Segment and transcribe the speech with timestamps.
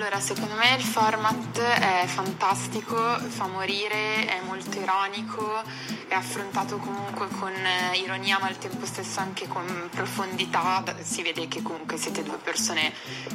[0.00, 5.60] Allora, secondo me il format è fantastico, fa morire, è molto ironico,
[6.06, 10.84] è affrontato comunque con eh, ironia ma al tempo stesso anche con profondità.
[11.02, 12.92] Si vede che comunque siete due persone,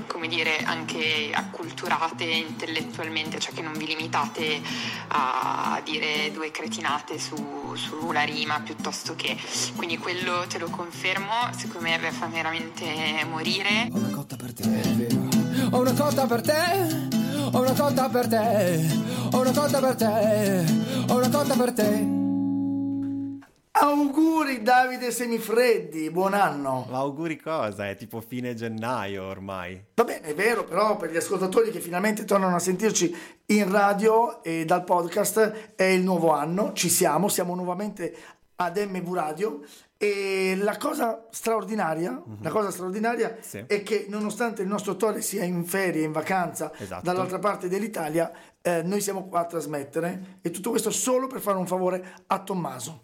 [0.07, 4.61] come dire, anche acculturate intellettualmente, cioè che non vi limitate
[5.09, 9.37] a dire due cretinate su, sulla rima piuttosto che...
[9.75, 13.89] Quindi quello te lo confermo, secondo me fa veramente morire.
[13.91, 15.52] Ho una cotta per te, è vero.
[15.71, 17.07] Ho una cotta per te,
[17.51, 18.85] ho una cotta per te,
[19.31, 20.65] ho una cotta per te,
[21.07, 22.21] ho una cotta per te.
[23.71, 26.85] Auguri Davide Semifreddi, buon anno.
[26.89, 27.89] Ma auguri cosa?
[27.89, 29.83] È tipo fine gennaio ormai.
[29.95, 33.15] Va bene, è vero, però per gli ascoltatori che finalmente tornano a sentirci
[33.47, 38.15] in radio e dal podcast è il nuovo anno, ci siamo, siamo nuovamente
[38.55, 39.61] ad MV Radio
[39.97, 42.41] e la cosa straordinaria, mm-hmm.
[42.43, 43.63] la cosa straordinaria sì.
[43.65, 47.03] è che nonostante il nostro Tore sia in ferie, in vacanza, esatto.
[47.03, 51.57] dall'altra parte dell'Italia, eh, noi siamo qua a trasmettere e tutto questo solo per fare
[51.57, 53.01] un favore a Tommaso.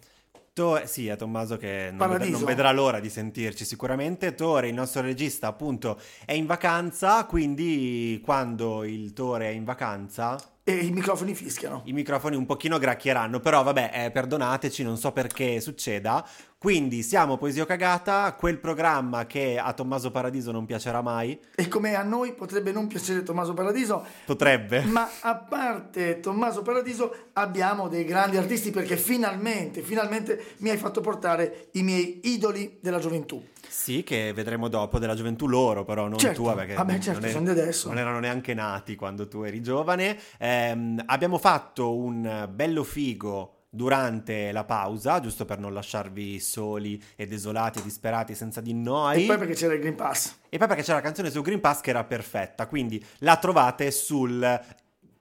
[0.52, 4.34] To- sì, a Tommaso che non, ved- non, vedrà l'ora di sentirci sicuramente.
[4.34, 10.36] Tore, il nostro regista, appunto, è in vacanza, quindi quando il Tore è in vacanza
[10.70, 11.82] e i microfoni fischiano.
[11.86, 16.24] I microfoni un pochino gracchieranno, però vabbè, eh, perdonateci, non so perché succeda.
[16.56, 21.40] Quindi siamo Poesia Cagata, quel programma che a Tommaso Paradiso non piacerà mai.
[21.54, 24.04] E come a noi potrebbe non piacere Tommaso Paradiso.
[24.26, 24.82] Potrebbe.
[24.82, 31.00] Ma a parte Tommaso Paradiso abbiamo dei grandi artisti perché finalmente, finalmente mi hai fatto
[31.00, 33.42] portare i miei idoli della gioventù.
[33.70, 36.42] Sì, che vedremo dopo della gioventù loro, però non certo.
[36.42, 37.88] tua, perché Vabbè, certo, non, adesso.
[37.88, 40.18] non erano neanche nati quando tu eri giovane.
[40.38, 47.28] Eh, abbiamo fatto un bello figo durante la pausa, giusto per non lasciarvi soli e
[47.28, 49.22] desolati e disperati senza di noi.
[49.22, 50.34] E poi perché c'era il Green Pass.
[50.48, 53.92] E poi perché c'era la canzone sul Green Pass che era perfetta, quindi la trovate
[53.92, 54.60] sul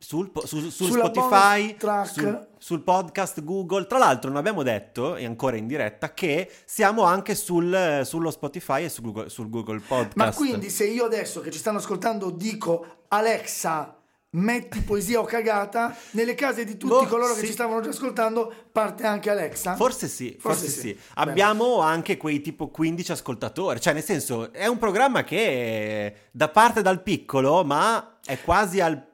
[0.02, 3.86] sul, su, sul Spotify, sul, sul, podcast Google.
[3.86, 8.86] Tra l'altro, non abbiamo detto, e ancora in diretta, che siamo anche sul, sullo Spotify
[8.86, 10.16] e su Google, sul Google Podcast.
[10.16, 13.96] Ma quindi, se io adesso che ci stanno ascoltando dico Alexa.
[14.32, 17.40] Metti poesia o cagata nelle case di tutti boh, coloro sì.
[17.40, 19.76] che ci stavano già ascoltando, parte anche Alexa?
[19.76, 20.80] Forse sì, forse, forse sì.
[20.90, 21.00] sì.
[21.16, 26.84] Abbiamo anche quei tipo 15 ascoltatori, cioè nel senso è un programma che da parte
[26.84, 29.09] dal piccolo, ma è quasi al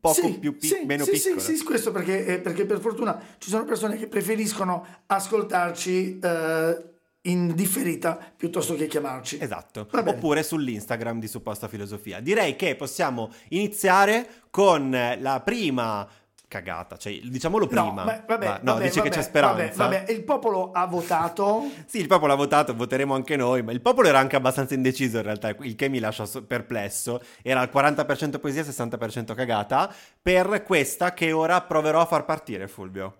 [0.00, 1.40] poco sì, più pi- sì, meno sì, piccolo.
[1.40, 6.84] Sì, sì, questo perché, eh, perché, per fortuna ci sono persone che preferiscono ascoltarci eh,
[7.22, 9.38] in differita piuttosto che chiamarci.
[9.40, 9.86] Esatto.
[9.90, 12.20] Oppure sull'Instagram di Supposta Filosofia.
[12.20, 16.08] Direi che possiamo iniziare con la prima
[16.50, 17.84] cagata, cioè diciamolo prima.
[17.84, 19.84] No, ma, vabbè, ma, no vabbè, dice vabbè, che c'è speranza.
[19.84, 21.70] Vabbè, vabbè, il popolo ha votato.
[21.86, 25.18] sì, il popolo ha votato, voteremo anche noi, ma il popolo era anche abbastanza indeciso
[25.18, 27.22] in realtà, il che mi lascia perplesso.
[27.42, 33.14] Era al 40% poesia, 60% cagata, per questa che ora proverò a far partire, Fulvio.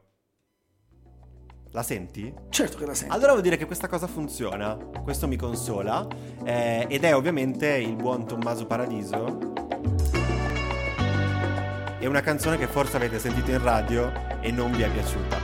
[1.70, 2.34] La senti?
[2.48, 3.14] Certo che la sento.
[3.14, 6.04] Allora vuol dire che questa cosa funziona, questo mi consola,
[6.42, 9.60] eh, ed è ovviamente il buon Tommaso Paradiso
[12.00, 15.38] è una canzone che forse avete sentito in radio e non vi è piaciuta.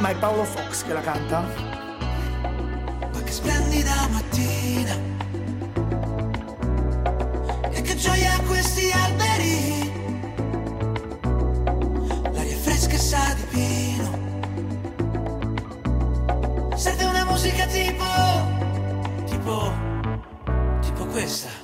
[0.00, 1.40] Ma è Paolo Fox che la canta?
[3.12, 4.96] Ma che splendida mattina
[7.70, 9.92] E che gioia questi alberi
[12.32, 14.18] L'aria fresca e sa di pino
[16.76, 18.04] Serve una musica tipo
[19.26, 19.72] Tipo
[20.80, 21.59] Tipo questa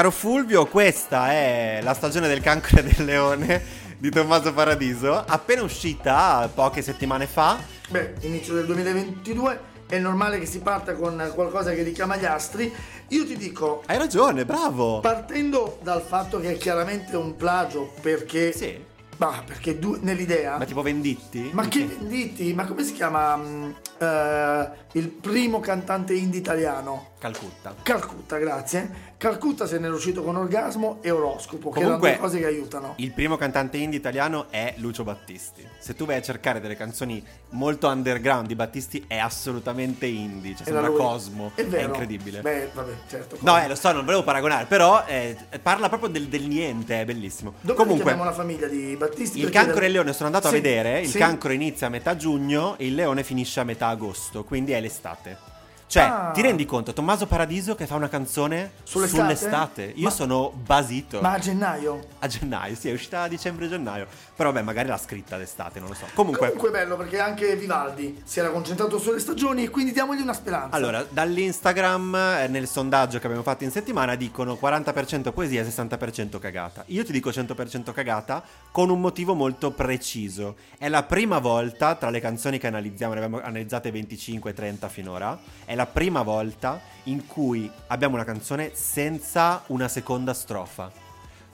[0.00, 3.62] caro Fulvio, questa è la stagione del cancro del leone
[3.98, 7.58] di Tommaso Paradiso, appena uscita poche settimane fa.
[7.90, 12.72] Beh, inizio del 2022, è normale che si parta con qualcosa che richiama gli astri.
[13.08, 13.82] Io ti dico...
[13.84, 15.00] Hai ragione, bravo!
[15.00, 18.52] Partendo dal fatto che è chiaramente un plagio perché...
[18.52, 18.82] Sì.
[19.20, 20.56] Ma perché du- nell'idea...
[20.56, 21.50] Ma tipo Venditti?
[21.52, 22.54] Ma che Venditti?
[22.54, 27.08] Ma come si chiama mm, eh, il primo cantante indie italiano?
[27.18, 27.74] Calcutta.
[27.82, 29.08] Calcutta, grazie.
[29.18, 32.46] Calcutta se ne è uscito con Orgasmo e Oroscopo, che Comunque, erano due cose che
[32.46, 32.94] aiutano.
[32.96, 35.68] Il primo cantante indie italiano è Lucio Battisti.
[35.78, 40.54] Se tu vai a cercare delle canzoni molto underground di Battisti, è assolutamente indie.
[40.56, 40.96] Cioè, sembra lui.
[40.96, 41.52] Cosmo.
[41.54, 41.88] È vero.
[41.88, 42.40] incredibile.
[42.40, 43.36] Beh, vabbè, certo.
[43.40, 47.04] No, eh, lo so, non volevo paragonare, però eh, parla proprio del, del niente, è
[47.04, 47.52] bellissimo.
[47.60, 49.09] Dove Comunque, chiamiamo la famiglia di Battisti?
[49.18, 51.00] Il Perché cancro da- e il leone sono andato Sì, a vedere.
[51.00, 51.18] Il sì.
[51.18, 55.49] cancro inizia a metà giugno e il leone finisce a metà agosto, quindi è l'estate.
[55.90, 56.30] Cioè, Ah.
[56.32, 59.34] ti rendi conto, Tommaso Paradiso che fa una canzone Sull'estate?
[59.36, 59.92] sull'estate?
[59.96, 61.20] Io Ma- sono basito.
[61.20, 62.06] Ma a gennaio?
[62.20, 64.06] A gennaio, sì, è uscita a dicembre-gennaio.
[64.36, 66.04] Però vabbè, magari l'ha scritta d'estate, non lo so.
[66.14, 70.20] Comunque, Comunque è bello perché anche Vivaldi si era concentrato sulle stagioni e quindi diamogli
[70.20, 70.76] una speranza.
[70.76, 76.38] allora, dall'Instagram, eh, nel sondaggio che abbiamo fatto in settimana, dicono 40% poesia e 60%
[76.38, 76.84] cagata.
[76.86, 80.54] Io ti dico 100% cagata con un motivo molto preciso.
[80.78, 85.74] È la prima volta, tra le canzoni che analizziamo, ne abbiamo analizzate 25-30 finora, è
[85.80, 90.92] la prima volta in cui abbiamo una canzone senza una seconda strofa.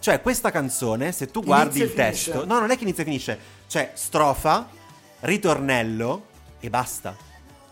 [0.01, 3.07] Cioè, questa canzone, se tu guardi Inizia il testo, no, non è che inizia e
[3.07, 3.39] finisce,
[3.69, 4.69] cioè strofa,
[5.21, 6.27] ritornello
[6.59, 7.17] e basta.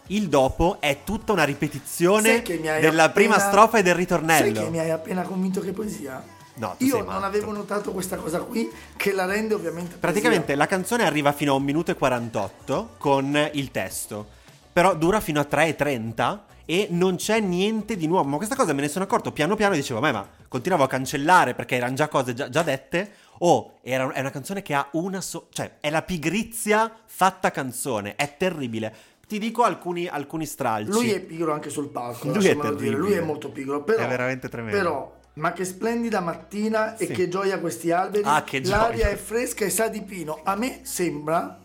[0.09, 4.63] Il dopo è tutta una ripetizione Sai della prima appena- strofa e del Sai ritornello.
[4.63, 6.23] che mi hai appena convinto che è poesia?
[6.57, 7.25] No, Io non matto.
[7.25, 9.99] avevo notato questa cosa qui che la rende ovviamente poesia.
[9.99, 14.27] Praticamente la canzone arriva fino a un minuto e 48 con il testo,
[14.75, 18.29] però dura fino a 3 e 30 e non c'è niente di nuovo.
[18.29, 20.89] Ma questa cosa me ne sono accorto piano piano e dicevo, "Beh, ma continuavo a
[20.89, 23.11] cancellare perché erano già cose già, già dette.
[23.39, 28.15] O era- è una canzone che ha una so- cioè è la pigrizia fatta canzone,
[28.17, 28.95] è terribile.
[29.27, 30.91] Ti dico alcuni, alcuni stralci.
[30.91, 32.97] Lui è pigro anche sul palco, Lui è terribile.
[32.97, 34.77] Lui è molto pigro, però È veramente tremendo.
[34.77, 37.13] Però ma che splendida mattina e Sì.
[37.13, 38.23] che gioia questi alberi.
[38.25, 38.77] Ah, che gioia.
[38.83, 40.41] L'aria è fresca e sa di pino.
[40.45, 41.59] A me sembra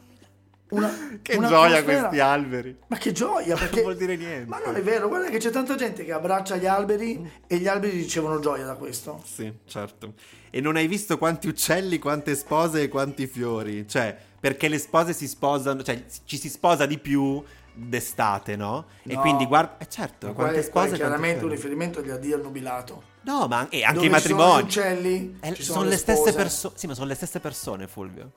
[0.70, 2.78] una Che una gioia atmosfera- questi alberi.
[2.88, 4.48] Ma che gioia, perché vuol dire niente.
[4.48, 7.68] Ma non è vero, guarda che c'è tanta gente che abbraccia gli alberi e gli
[7.68, 9.22] alberi ricevono gioia da questo.
[9.26, 10.14] Sì, certo.
[10.50, 13.88] E non hai visto quanti uccelli, quante spose e quanti fiori?
[13.88, 17.44] Cioè, perché le spose si sposano, cioè ci si sposa di più
[17.74, 18.86] d'estate, no?
[19.04, 19.22] E No.
[19.22, 22.00] quindi guarda, eh certo, Ma quante qua è- qua spose è e chiaramente un riferimento
[22.00, 23.04] agli addio al nubilato.
[23.22, 24.64] No, ma an- e anche Dove i ci sono matrimoni.
[24.64, 26.74] gli uccelli, Eh, ci sono, sono le le stesse persone.
[26.78, 28.32] Sì, ma sono le stesse persone, Fulvio.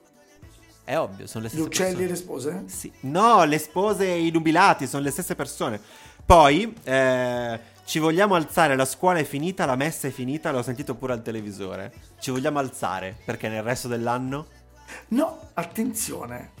[0.85, 2.09] È ovvio, sono le Gli stesse uccelli e persone.
[2.09, 2.63] le spose?
[2.67, 2.91] Sì.
[3.01, 5.79] No, le spose e i nubilati sono le stesse persone.
[6.25, 10.95] Poi eh, ci vogliamo alzare, la scuola è finita, la messa è finita, l'ho sentito
[10.95, 11.91] pure al televisore.
[12.19, 14.47] Ci vogliamo alzare perché nel resto dell'anno
[15.09, 16.51] No, attenzione.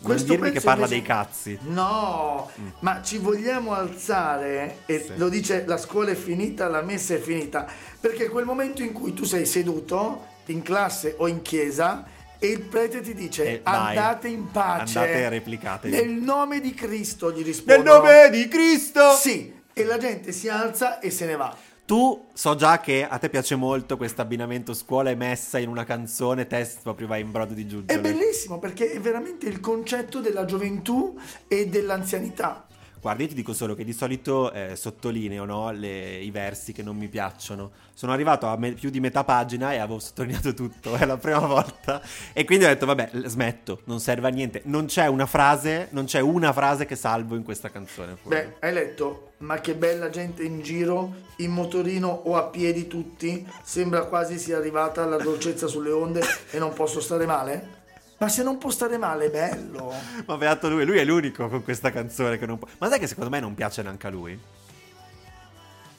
[0.00, 1.58] non dirmi che parla invece- dei cazzi.
[1.62, 2.50] No,
[2.80, 5.16] ma ci vogliamo alzare e Sì.
[5.16, 7.66] lo dice la scuola è finita, la messa è finita,
[8.00, 12.04] perché quel momento in cui tu sei seduto in classe o in chiesa
[12.38, 14.98] e il prete ti dice Eh, andate in pace.
[14.98, 15.88] Andate e replicate.
[15.88, 17.96] Nel nome di Cristo gli Nel rispondono.
[17.98, 19.12] nome di Cristo!
[19.12, 21.54] Sì, e la gente si alza e se ne va.
[21.86, 25.84] Tu so già che a te piace molto questo abbinamento scuola e messa in una
[25.84, 28.00] canzone, te proprio vai in brodo di È giuggiole.
[28.00, 31.16] bellissimo perché è veramente il concetto della gioventù
[31.46, 32.65] e dell'anzianità.
[33.06, 36.82] Guarda, io ti dico solo che di solito eh, sottolineo no, le- i versi che
[36.82, 37.70] non mi piacciono.
[37.94, 41.38] Sono arrivato a me- più di metà pagina e avevo sottolineato tutto, è la prima
[41.38, 42.02] volta.
[42.32, 44.62] E quindi ho detto, vabbè, smetto, non serve a niente.
[44.64, 48.16] Non c'è una frase, non c'è una frase che salvo in questa canzone.
[48.16, 48.40] Fulvio.
[48.40, 49.34] Beh, hai letto?
[49.38, 53.46] Ma che bella gente in giro, in motorino o a piedi tutti.
[53.62, 57.84] Sembra quasi sia arrivata la dolcezza sulle onde e non posso stare male?
[58.18, 59.92] Ma se non può stare male, è bello.
[60.24, 62.66] Ma beato lui, lui è l'unico con questa canzone che non può...
[62.78, 64.38] Ma sai che secondo me non piace neanche a lui?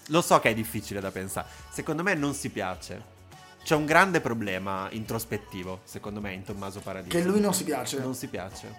[0.08, 1.48] Lo so che è difficile da pensare.
[1.70, 3.16] Secondo me non si piace.
[3.64, 7.16] C'è un grande problema introspettivo, secondo me, in Tommaso Paradiso.
[7.16, 8.00] Che lui non si piace.
[8.00, 8.74] Non si piace.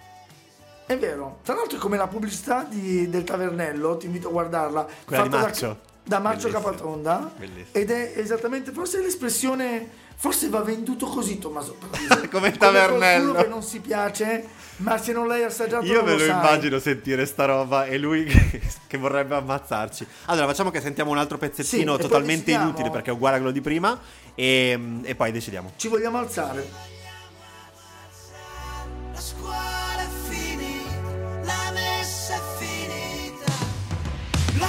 [0.87, 1.41] È vero.
[1.43, 4.89] Tra l'altro è come la pubblicità di- del tavernello, ti invito a guardarla.
[5.05, 5.67] Quella di Maccio.
[5.67, 5.77] Da,
[6.09, 6.71] da Marcio Bellissima.
[6.71, 7.33] Capatonda.
[7.37, 7.67] Bellissima.
[7.73, 10.07] Ed è esattamente, forse è l'espressione...
[10.21, 11.77] Forse va venduto così Tommaso.
[12.29, 13.31] Come tavernello.
[13.31, 14.49] qualcuno che non si piace,
[14.79, 16.31] ma se non l'hai assaggiato Io non me lo sai.
[16.31, 18.25] immagino sentire sta roba e lui
[18.89, 20.05] che, vorrebbe ammazzarci.
[20.25, 23.53] Allora, facciamo che sentiamo un altro pezzettino Sì, totalmente inutile perché è uguale a quello
[23.53, 23.97] di prima
[24.35, 25.75] e, e poi decidiamo.
[25.77, 26.69] Ci vogliamo alzare.
[29.13, 33.53] La scuola è finita, la messa è finita.
[34.59, 34.69] L'ho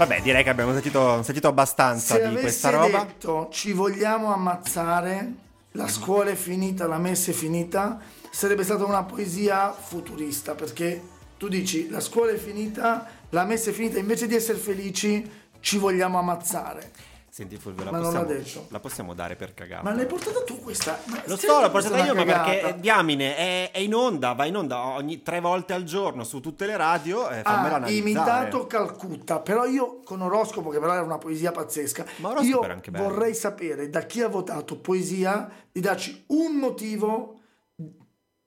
[0.00, 3.04] Vabbè, direi che abbiamo sentito, sentito abbastanza Se di questa roba.
[3.04, 5.32] detto ci vogliamo ammazzare,
[5.72, 11.02] la scuola è finita, la messa è finita, sarebbe stata una poesia futurista perché
[11.36, 15.30] tu dici la scuola è finita, la messa è finita, invece di essere felici
[15.60, 16.92] ci vogliamo ammazzare.
[17.32, 18.66] Senti Fulvio, la Ma non l'ha possiamo, detto.
[18.70, 19.84] la possiamo dare per cagata.
[19.84, 20.98] Ma l'hai portata tu questa?
[21.04, 24.46] Ma Lo so, l'ho portata io, ma perché eh, diamine è, è in onda, va
[24.46, 27.30] in onda ogni tre volte al giorno su tutte le radio.
[27.30, 28.10] Eh, fammela ha analizzare.
[28.10, 32.60] imitato Calcutta, però io con oroscopo, che però era una poesia pazzesca, Ma io
[32.90, 37.39] vorrei sapere da chi ha votato poesia di darci un motivo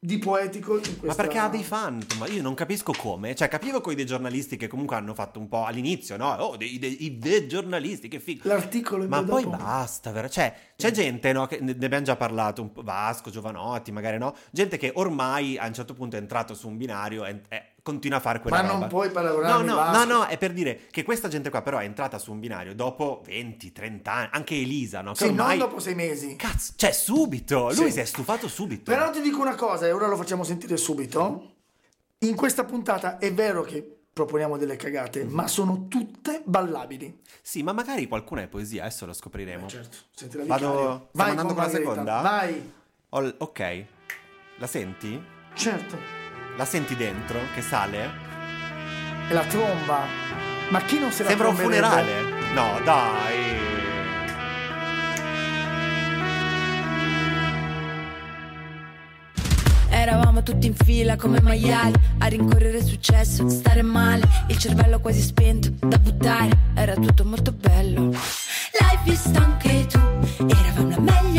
[0.03, 1.07] di poetico in questa...
[1.07, 2.05] Ma perché ha dei fan?
[2.19, 3.33] Ma io non capisco come.
[3.35, 6.33] Cioè, capivo con i dei giornalisti che comunque hanno fatto un po' all'inizio, no?
[6.33, 8.49] Oh, dei, dei, i dei giornalisti, che figo.
[8.49, 9.55] L'articolo è Ma poi dopo.
[9.55, 10.27] basta, vero?
[10.27, 14.35] Cioè, c'è gente, no, che ne abbiamo già parlato, un po' Vasco, Giovanotti, magari no?
[14.51, 18.17] Gente che ormai a un certo punto è entrato su un binario e, e continua
[18.17, 18.79] a fare quella Ma roba.
[18.79, 20.05] non puoi No, paragonarmi no, Vasco.
[20.05, 22.73] no, no, è per dire che questa gente qua però è entrata su un binario
[22.73, 25.11] dopo 20, 30 anni, anche Elisa, no?
[25.11, 25.57] Che Sì, ormai...
[25.57, 26.35] non dopo sei mesi.
[26.37, 27.91] Cazzo, cioè subito, lui Sì.
[27.91, 28.89] si è stufato subito.
[28.89, 31.51] Però ti dico una cosa, e ora lo facciamo sentire subito.
[32.19, 35.33] In questa puntata è vero che proponiamo delle cagate, Mhm.
[35.33, 37.19] ma sono tutte ballabili.
[37.41, 39.67] Sì, ma magari qualcuna è poesia, adesso lo scopriremo.
[39.67, 42.21] Certo, senti la Vado- stiamo andando con la Margherita, seconda?
[42.21, 42.73] Vai,
[43.39, 43.85] ok,
[44.59, 45.21] la senti?
[45.55, 46.22] certo.
[46.55, 48.09] La senti dentro che sale?
[49.27, 50.05] E la tromba.
[50.69, 51.87] Ma chi non se la Sembra un tromberebbe?
[51.87, 52.53] funerale.
[52.53, 53.71] No, dai.
[59.89, 65.21] Eravamo tutti in fila come maiali a rincorrere il successo, stare male, il cervello quasi
[65.21, 68.09] spento da buttare, era tutto molto bello.
[68.09, 69.99] L'hai visto anche tu,
[70.47, 71.32] eravamo la meglio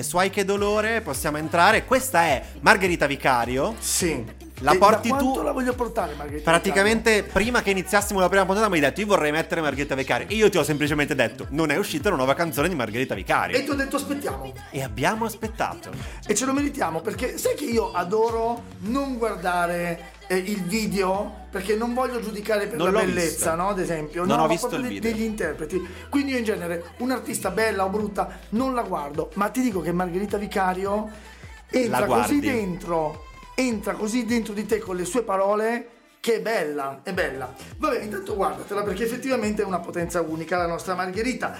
[0.00, 1.84] bene, su Ai che dolore possiamo entrare.
[1.84, 3.74] Questa è Margherita Vicario.
[3.78, 4.38] Sì.
[4.62, 6.50] La E porti da tu- la voglio portare, Margherita?
[6.50, 10.28] Praticamente prima che iniziassimo la prima puntata mi hai detto io vorrei mettere Margherita Vicario
[10.28, 13.16] e io ti ho semplicemente detto non è uscita una nuova canzone di Margherita E
[13.16, 14.52] Vicario ti ho detto aspettiamo.
[14.70, 15.90] e abbiamo aspettato.
[16.26, 21.74] E ce lo meritiamo perché sai che io adoro non guardare eh, il video perché
[21.74, 23.54] non voglio giudicare per Non la bellezza, visto.
[23.56, 23.68] no?
[23.70, 25.10] Ad esempio, Non no, ho visto il de- video.
[25.10, 25.84] degli interpreti.
[26.08, 29.90] Quindi io in genere un'artista bella o brutta non la guardo, ma ti dico che
[29.90, 31.10] Margherita Vicario
[31.68, 33.24] entra così dentro,
[33.56, 35.88] entra così dentro di te con le sue parole
[36.20, 37.52] che è bella, è bella.
[37.78, 41.56] Vabbè, intanto guardatela perché effettivamente è una potenza unica la nostra Margherita.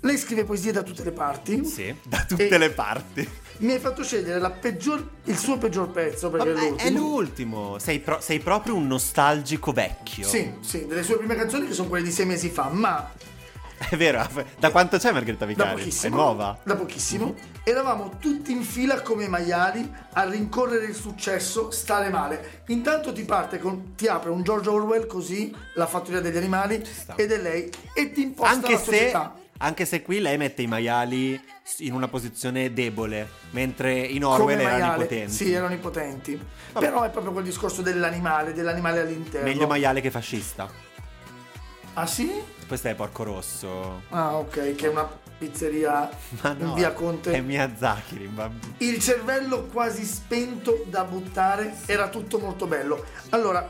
[0.00, 1.64] Lei scrive poesie da tutte le parti.
[1.66, 3.28] Sì, da tutte E- le parti.
[3.58, 7.08] Mi hai fatto scegliere peggior, il suo peggior pezzo perché Vabbè, è è l'ultimo.
[7.08, 7.78] l'ultimo.
[7.78, 10.26] Sei, pro- sei proprio un nostalgico vecchio.
[10.26, 13.10] Sì, sì, delle sue prime canzoni che sono quelle di sei mesi fa, ma
[13.90, 14.26] È vero.
[14.58, 16.58] Da quanto c'è Margherita pochissimo, È nuova.
[16.64, 17.34] da pochissimo,
[17.64, 22.62] eravamo tutti in fila come maiali a rincorrere il successo, stare male.
[22.68, 26.82] Intanto ti parte con, ti apre un George Orwell così, la fattoria degli animali,
[27.16, 29.34] ed è lei, e ti imposta Anche la se, società.
[29.58, 31.40] Anche se qui lei mette i maiali
[31.78, 35.02] in una posizione debole, mentre in Come Orwell erano maiale.
[35.04, 35.32] potenti.
[35.32, 36.40] Sì, erano impotenti.
[36.72, 39.46] Però è proprio quel discorso dell'animale, dell'animale all'interno.
[39.48, 40.70] Meglio maiale che fascista.
[41.94, 42.30] Ah sì?
[42.66, 44.02] Questo è Porco Rosso.
[44.10, 46.08] Ah ok, che è una pizzeria
[46.42, 47.32] Ma no, in via Conte.
[47.32, 48.74] È Miyazaki, bambino.
[48.78, 53.04] Il cervello quasi spento da buttare era tutto molto bello.
[53.30, 53.68] Allora,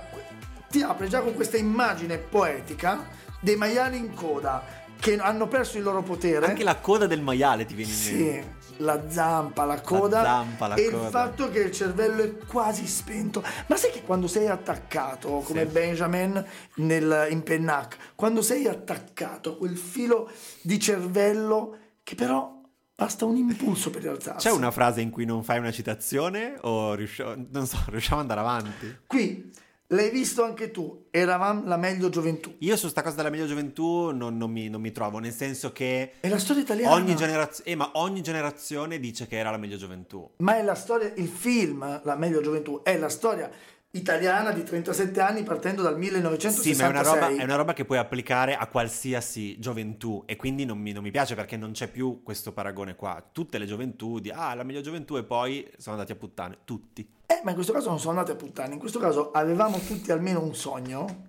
[0.68, 3.08] ti apre già con questa immagine poetica
[3.40, 6.46] dei maiali in coda che hanno perso il loro potere.
[6.46, 8.42] Anche la coda del maiale ti viene in mente.
[8.42, 11.04] Sì, la zampa, la coda zampa, la e coda.
[11.04, 13.42] il fatto che il cervello è quasi spento.
[13.66, 15.72] Ma sai che quando sei attaccato, come Sì.
[15.72, 16.44] Benjamin
[16.76, 20.30] nel, in Pennac, quando sei attaccato a quel filo
[20.62, 22.56] di cervello che però
[22.94, 24.48] basta un impulso per rialzarsi.
[24.48, 28.30] C'è una frase in cui non fai una citazione o riusciamo, non so, riusciamo ad
[28.30, 28.98] andare avanti?
[29.06, 29.50] Qui
[29.88, 32.54] l'hai visto anche tu, eravamo la meglio gioventù.
[32.58, 35.72] Io su sta cosa della meglio gioventù non, non mi, non mi trovo, nel senso
[35.72, 36.94] che È la storia italiana.
[36.94, 40.30] ogni, generaz- eh, ma ogni generazione dice che era la meglio gioventù.
[40.38, 43.50] Ma è la storia, il film La meglio gioventù è la storia
[43.90, 46.74] italiana di 37 anni partendo dal 1966.
[46.74, 50.36] Sì, ma è una, roba, è una roba che puoi applicare a qualsiasi gioventù e
[50.36, 53.26] quindi non mi, non mi piace perché non c'è più questo paragone qua.
[53.32, 57.16] Tutte le gioventù di ah, la meglio gioventù e poi sono andati a puttane, tutti.
[57.30, 60.10] Eh, ma in questo caso non sono andati a puttane, in questo caso avevamo tutti
[60.10, 61.26] almeno un sogno,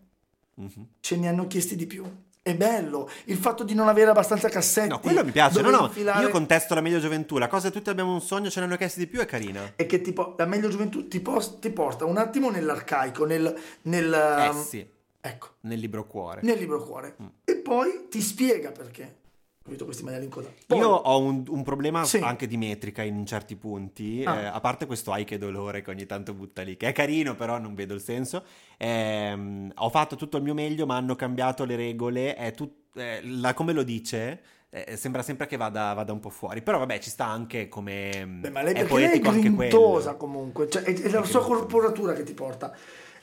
[0.55, 0.87] Mhm.
[1.01, 2.05] ce ne hanno chiesti di più.
[2.41, 4.87] È bello il fatto di non avere abbastanza cassetti.
[4.87, 5.61] No, quello mi piace.
[5.61, 7.37] No, no, infilare- io contesto la meglio gioventù.
[7.37, 9.73] La cosa che tutti abbiamo un sogno, ce ne hanno chiesti di più, è carina.
[9.75, 13.53] E che tipo la meglio gioventù ti, pos- ti porta un attimo nell'arcaico, nel,
[13.83, 14.89] nel, Eh um, sì,
[15.19, 16.39] ecco, nel libro cuore.
[16.43, 17.17] nel libro cuore.
[17.21, 17.25] Mm.
[17.43, 19.17] E poi ti spiega perché.
[19.65, 20.47] Ho visto questi maiali in coda.
[20.65, 22.17] Poi, Io ho un, un problema Sì.
[22.17, 24.39] anche di metrica in certi punti, Ah.
[24.39, 27.35] eh, a parte questo ai che dolore che ogni tanto butta lì, che è carino
[27.35, 28.43] però non vedo il senso.
[28.77, 33.19] Ehm, ho fatto tutto il mio meglio ma hanno cambiato le regole, è tut- eh,
[33.23, 36.99] la- come lo dice eh, sembra sempre che vada, vada un po' fuori, però vabbè
[36.99, 38.25] ci sta anche come...
[38.39, 41.41] Beh, ma lei, è perché lei è poetico grintosa comunque, cioè, è, è la sua
[41.43, 42.71] corporatura che ti porta.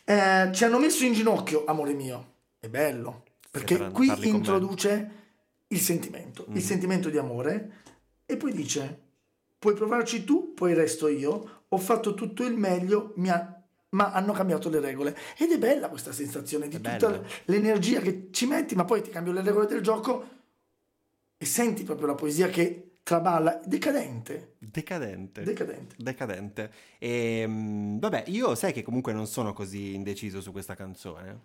[0.05, 2.35] Eh, ci hanno messo in ginocchio, amore mio.
[2.59, 5.11] È bello, perché qui introduce
[5.69, 6.55] il sentimento, Mm.
[6.57, 7.71] il sentimento di amore
[8.27, 9.01] e poi dice,
[9.59, 13.53] puoi provarci tu, poi resto io, ho fatto tutto il meglio, ha-
[13.91, 15.17] ma hanno cambiato le regole.
[15.39, 17.23] Ed è bella questa sensazione di È tutta bella.
[17.47, 20.29] l'energia che ci metti, ma poi ti cambio le regole del gioco
[21.39, 25.43] e senti proprio la poesia che traballa, decadente, Decadente.
[25.45, 25.95] decadente.
[25.99, 26.71] Decadente.
[26.99, 31.41] E, mm, vabbè, io sai che comunque non sono così indeciso su questa canzone.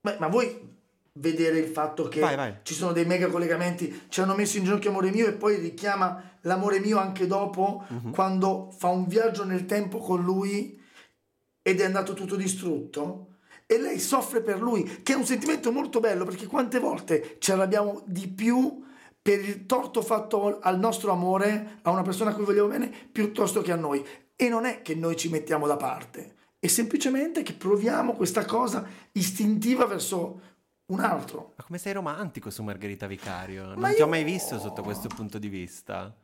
[0.00, 0.82] Beh, ma vuoi
[1.18, 2.54] vedere il fatto che Vai, vai.
[2.62, 4.06] ci sono dei mega collegamenti?
[4.08, 8.10] Ci hanno messo in ginocchio amore mio e poi richiama l'amore mio anche dopo, Mhm.
[8.12, 10.80] quando fa un viaggio nel tempo con lui
[11.62, 13.28] ed è andato tutto distrutto?
[13.66, 17.50] E lei soffre per lui, che è un sentimento molto bello, perché quante volte ci
[17.52, 18.82] arrabbiamo di più
[19.22, 23.62] per il torto fatto al nostro amore, a una persona a cui vogliamo bene, piuttosto
[23.62, 24.04] che a noi.
[24.36, 28.86] E non è che noi ci mettiamo da parte, è semplicemente che proviamo questa cosa
[29.12, 30.40] istintiva verso
[30.86, 31.52] un altro.
[31.56, 33.64] Ma come sei romantico su Margherita Vicario?
[33.64, 36.14] Non Ma ti ho mai visto sotto questo punto di vista.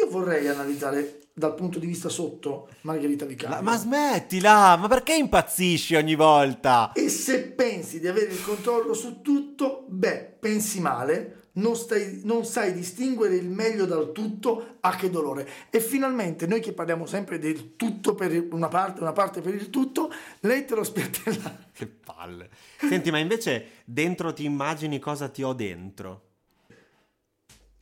[0.00, 3.56] Io vorrei analizzare dal punto di vista sotto Margherita Vicario.
[3.56, 4.76] La- ma smettila!
[4.76, 6.92] Ma perché impazzisci ogni volta?
[6.92, 12.44] E se pensi di avere il controllo su tutto, beh, pensi male, non, stai- non
[12.44, 15.48] sai distinguere il meglio dal tutto, a che dolore.
[15.70, 19.70] E finalmente, noi che parliamo sempre del tutto per una parte, una parte per il
[19.70, 21.62] tutto, lei te lo spiattella.
[21.72, 22.50] Che palle.
[22.78, 26.23] Senti, ma invece dentro ti immagini cosa ti ho dentro?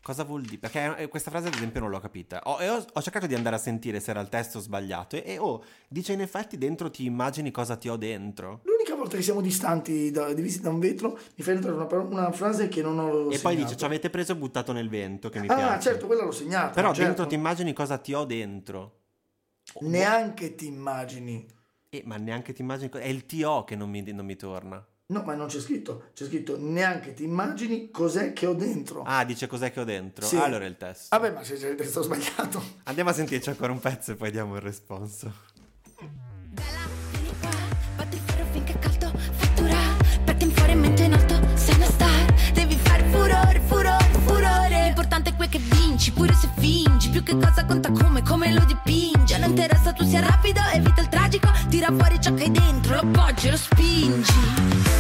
[0.02, 0.58] Cosa vuol dire?
[0.58, 2.40] Perché eh, questa frase, ad esempio, non l'ho capita.
[2.44, 5.14] Ho, ho, ho cercato di andare a sentire se era il testo sbagliato.
[5.14, 8.62] E, e, oh, dice in effetti dentro ti immagini cosa ti ho dentro.
[8.64, 12.32] L'unica volta che siamo distanti, da, divisi da un vetro, mi fai entrare una, una
[12.32, 13.54] frase che non ho e poi segnato.
[13.62, 15.28] dice: Ci avete preso e buttato nel vento.
[15.28, 15.90] Che mi Ah, piace.
[15.90, 16.70] certo, quella l'ho segnata.
[16.70, 17.02] Però certo.
[17.04, 18.98] dentro ti immagini cosa ti ho dentro.
[19.80, 21.46] Neanche ti immagini.
[21.90, 22.90] Eh, ma neanche ti immagini.
[22.90, 24.84] È il ti ho che non mi, non mi torna.
[25.06, 26.10] No, ma non c'è scritto.
[26.14, 29.02] C'è scritto neanche ti immagini cos'è che ho dentro.
[29.04, 30.24] Ah, dice cos'è che ho dentro.
[30.24, 30.36] Sì.
[30.36, 31.14] Ah, allora il testo.
[31.16, 32.62] Vabbè, ma se c'è il testo sbagliato.
[32.84, 35.30] Andiamo a sentirci ancora un pezzo e poi diamo il responso.
[35.98, 36.78] Bella,
[37.10, 37.50] vieni qua,
[37.96, 39.76] batti il ferro finché è caldo, fattura,
[40.24, 44.84] perché in fuori e mente in alto, sei una star, devi fare furore, furore, furore.
[44.84, 48.64] L'importante è quel che vinci, pure se fingi, più che cosa conta come, come lo
[48.64, 49.38] dipingi.
[49.38, 53.00] Non interessa tu sia rapido, evita il tragico, tira fuori ciò che hai dentro, lo
[53.00, 54.91] appoggi e lo spingi.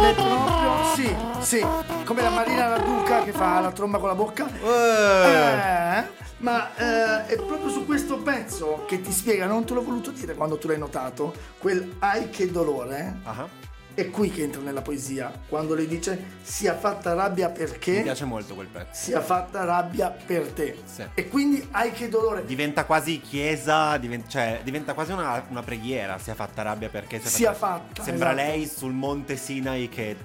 [0.00, 1.66] È proprio, sì, sì,
[2.04, 4.48] come la Marina Raduca che fa la tromba con la bocca.
[4.48, 6.04] Eh,
[6.38, 10.34] ma eh, è proprio su questo pezzo che ti spiega, non te l'ho voluto dire
[10.34, 13.48] quando tu l'hai notato, quel ai che dolore, Ah,
[13.94, 18.24] è qui che entra nella poesia, quando lei dice sia fatta rabbia Mi perché piace
[18.24, 18.88] molto quel pezzo.
[18.92, 20.78] sia fatta rabbia per te.
[20.84, 21.04] Sì.
[21.14, 22.44] E quindi hai che dolore.
[22.44, 26.18] Diventa quasi chiesa, diven- cioè diventa quasi una, una preghiera.
[26.18, 28.48] Sia fatta rabbia perché sia, Sia fatta, Sembra esatto.
[28.48, 30.16] lei sul monte Sinai che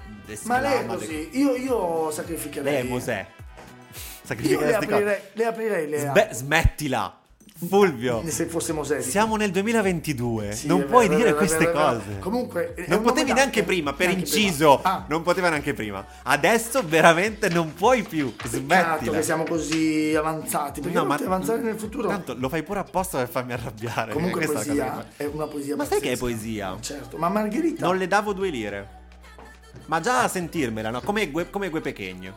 [0.44, 2.72] Ma lei è le- così, io, io sacrificherei.
[2.72, 3.26] Lei è Mosè.
[3.28, 3.46] Io
[4.28, 7.17] Sacrifica le aprirei, le aprirei le Sbe- smettila,
[7.66, 8.22] Fulvio.
[8.30, 8.84] Se dico.
[9.00, 10.52] Siamo nel 2022.
[10.52, 12.18] Sì, non puoi vero, dire vero, queste vero, cose.
[12.20, 14.76] Comunque, non potevi neanche prima, per Neanche inciso.
[14.80, 14.94] prima.
[14.94, 15.04] Ah.
[15.08, 16.06] Non poteva neanche prima.
[16.22, 18.32] Adesso veramente non puoi più.
[18.44, 19.12] Smettila.
[19.12, 20.80] che siamo così avanzati.
[20.80, 22.08] Perché No, ma avanzare nel futuro.
[22.08, 24.12] Tanto lo fai pure apposta per farmi arrabbiare.
[24.12, 26.24] Comunque poesia è una poesia Ma sai che è pazzesca.
[26.24, 26.76] poesia?
[26.80, 28.96] Certo, ma Margherita Non le davo due lire.
[29.86, 31.00] Ma già a sentirmela, no?
[31.00, 32.36] Come Gue, come Gue Pechegno.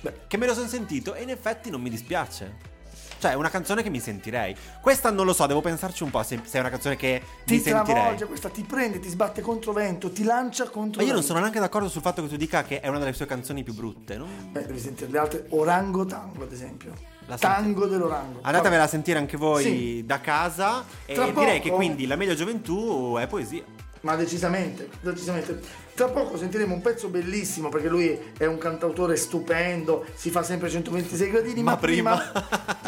[0.00, 0.12] Beh.
[0.26, 2.76] Che me lo sono sentito e in effetti non mi dispiace.
[3.18, 4.54] Cioè, è una canzone che mi sentirei.
[4.80, 7.54] Questa non lo so, devo pensarci un po' se, se è una canzone che ti
[7.54, 7.84] mi sentirei.
[7.94, 11.40] travolge, questa ti prende, ti sbatte contro vento, ti lancia contro Ma io non sono
[11.40, 14.16] neanche d'accordo sul fatto che tu dica che è una delle sue canzoni più brutte.
[14.16, 15.46] non- Beh, devi sentire le altre.
[15.50, 16.92] Orango Tango, ad esempio.
[17.26, 18.38] La tango dell'Orango.
[18.42, 20.02] Andatevela a sentire anche voi Sì.
[20.06, 20.82] da casa.
[21.04, 23.62] E Tra direi poco- che quindi la meglio gioventù è poesia.
[24.02, 25.60] Ma decisamente, decisamente.
[25.94, 30.70] Tra poco sentiremo un pezzo bellissimo perché lui è un cantautore stupendo, si fa sempre
[30.70, 32.32] 126 gradini, ma, Ma prima,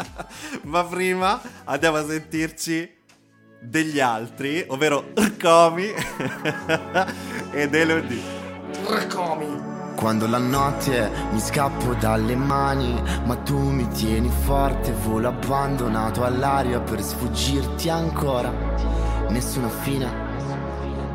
[0.63, 2.99] ma prima andiamo a sentirci
[3.59, 5.91] degli altri, ovvero Comi
[7.51, 8.39] ed Elodie.
[8.87, 9.69] Raccomi.
[9.95, 16.79] Quando la notte mi scappo dalle mani, ma tu mi tieni forte, volo abbandonato all'aria
[16.79, 18.51] per sfuggirti ancora.
[19.29, 20.30] Nessuna fine,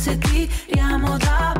[0.00, 1.59] Forse tiriamo davvero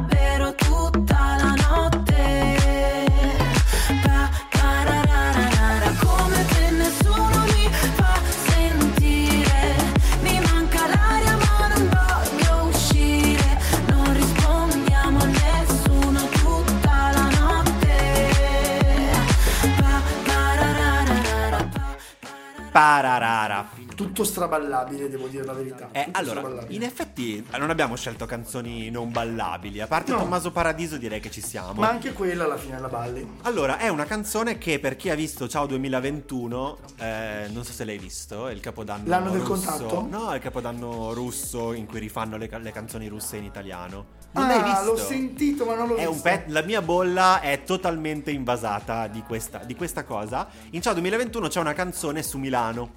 [24.20, 25.88] Tutto straballabile, devo dire la verità.
[25.92, 29.80] Eh, allora, in effetti non abbiamo scelto canzoni non ballabili.
[29.80, 30.18] A parte No.
[30.18, 31.72] Tommaso Paradiso direi che ci siamo.
[31.80, 33.38] Ma anche quella alla fine la balli.
[33.42, 37.84] Allora, è una canzone che per chi ha visto Ciao 2021, eh, non so se
[37.84, 39.52] l'hai visto, è il capodanno L'anno del russo.
[39.70, 40.06] contatto?
[40.10, 44.18] No, è il capodanno russo in cui rifanno le, le canzoni russe in italiano.
[44.32, 44.84] Non ah, l'hai visto?
[44.84, 46.12] l'ho sentito, ma non l'ho È visto.
[46.12, 50.46] un pe- la mia bolla è totalmente invasata di questa, di questa cosa.
[50.70, 52.92] In Ciao 2021 c'è una canzone su Milano.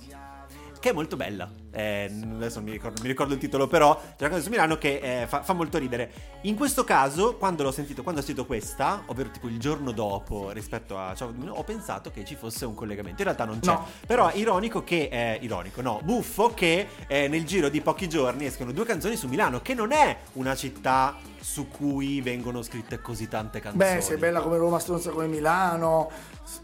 [0.83, 1.49] Che è molto bella.
[1.71, 4.77] Eh, adesso non mi ricordo, mi ricordo il titolo, però c'è una canzone su Milano
[4.77, 6.11] che eh, fa, fa molto ridere.
[6.41, 10.51] In questo caso, quando l'ho sentito, quando ho sentito questa, ovvero tipo il giorno dopo
[10.51, 13.21] rispetto a Ciao 2021, ho pensato che ci fosse un collegamento.
[13.21, 13.71] In realtà non c'è.
[13.71, 13.87] No.
[14.05, 15.07] Però è ironico che.
[15.09, 19.29] eh, ironico, no, buffo che eh, nel giro di pochi giorni escono due canzoni su
[19.29, 23.95] Milano, che non è una città su cui vengono scritte così tante canzoni.
[23.95, 26.09] Beh, sei bella come Roma, stronza come Milano.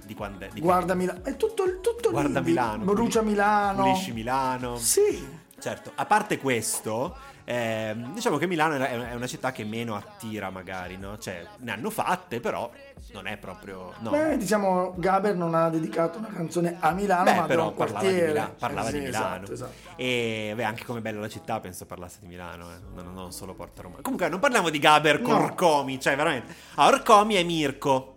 [0.05, 0.49] Di quando è?
[0.53, 1.19] Di Guarda Milano.
[1.23, 2.45] È tutto, tutto Guarda lì.
[2.45, 2.85] Milano.
[2.85, 3.83] Brucia Milano.
[3.83, 4.77] Pulisci Milano.
[4.77, 5.38] Sì.
[5.59, 10.97] Certo, a parte questo, ehm, diciamo che Milano è una città che meno attira magari,
[10.97, 11.17] no?
[11.17, 12.69] Cioè, ne hanno fatte, però
[13.11, 13.93] non è proprio...
[13.99, 14.11] No.
[14.11, 17.99] Beh, diciamo, Gaber non ha dedicato una canzone a Milano, Beh, ma però un parlava,
[17.99, 18.25] quartiere.
[18.27, 19.35] di, Mila- parlava Eh, di sì, Milano.
[19.43, 19.73] Esatto, esatto.
[19.95, 22.75] E beh, anche come bella la città, penso parlasse di Milano, eh.
[22.95, 23.97] non, non solo Porta Roma.
[24.01, 25.43] Comunque, non parliamo di Gaber con No.
[25.43, 26.53] Orcomi, cioè veramente.
[26.75, 28.13] Ah, Orcomi è Mirko.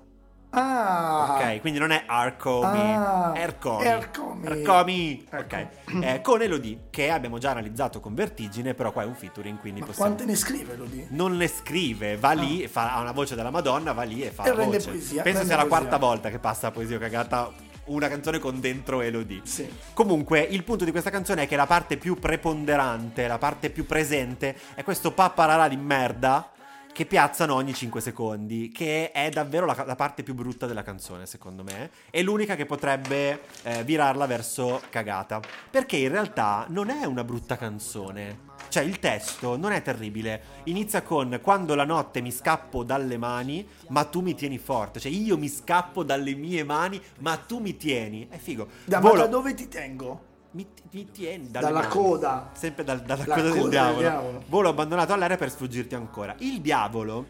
[0.54, 3.84] Ah, Ok, quindi non è Arcomi, Ah, Ercomi.
[3.84, 4.46] Ercomi.
[4.46, 5.26] Ercomi.
[5.30, 5.56] Ecco.
[5.56, 5.66] Ok.
[6.04, 9.80] Eh, con Elodie, che abbiamo già analizzato con Vertigine, però qua è un featuring, quindi
[9.80, 10.10] ma possiamo...
[10.14, 11.06] quante ne scrive Lodi?
[11.10, 14.44] Non le scrive, va lì, fa, ha una voce della Madonna, va lì e fa
[14.44, 14.90] E la rende voce.
[14.90, 15.78] poesia, Penso sia la poesia.
[15.78, 17.50] quarta volta che passa a Poesia Cagata
[17.84, 19.40] una canzone con dentro Elodie.
[19.44, 19.68] Sì.
[19.94, 23.86] Comunque, il punto di questa canzone è che la parte più preponderante, la parte più
[23.86, 26.50] presente, è questo papparara di merda
[26.92, 31.24] che piazzano ogni 5 secondi, che è davvero la, la parte più brutta della canzone,
[31.26, 31.90] secondo me.
[32.10, 35.40] È l'unica che potrebbe eh, virarla verso cagata.
[35.70, 38.50] Perché in realtà non è una brutta canzone.
[38.68, 40.42] Cioè, il testo non è terribile.
[40.64, 45.00] Inizia con quando la notte mi scappo dalle mani, ma tu mi tieni forte.
[45.00, 48.28] Cioè, io mi scappo dalle mie mani, ma tu mi tieni.
[48.28, 48.68] È figo.
[48.84, 50.30] Da, ma Volo- da dove ti tengo?
[50.52, 51.90] Mi, mi tieni dalle Dalla mani.
[51.92, 52.50] coda.
[52.52, 53.98] Sempre dal- dalla La coda, del, coda del diavolo.
[54.00, 54.42] diavolo.
[54.46, 56.34] Volo abbandonato all'aria per sfuggirti ancora.
[56.38, 57.26] Il diavolo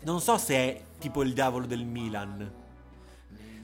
[0.00, 2.52] Non so se è tipo il diavolo del Milan.